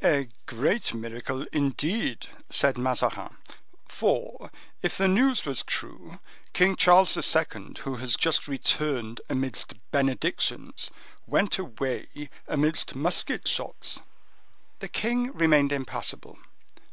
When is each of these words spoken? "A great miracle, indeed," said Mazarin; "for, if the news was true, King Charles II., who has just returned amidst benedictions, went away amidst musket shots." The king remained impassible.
"A 0.00 0.28
great 0.46 0.94
miracle, 0.94 1.44
indeed," 1.52 2.28
said 2.50 2.78
Mazarin; 2.78 3.34
"for, 3.88 4.48
if 4.80 4.96
the 4.96 5.08
news 5.08 5.44
was 5.44 5.64
true, 5.64 6.20
King 6.52 6.76
Charles 6.76 7.16
II., 7.16 7.74
who 7.80 7.96
has 7.96 8.14
just 8.14 8.46
returned 8.46 9.20
amidst 9.28 9.74
benedictions, 9.90 10.92
went 11.26 11.58
away 11.58 12.28
amidst 12.46 12.94
musket 12.94 13.48
shots." 13.48 13.98
The 14.78 14.86
king 14.88 15.32
remained 15.32 15.72
impassible. 15.72 16.38